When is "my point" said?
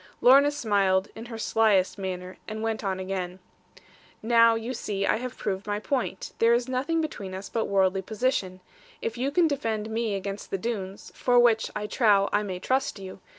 5.67-6.31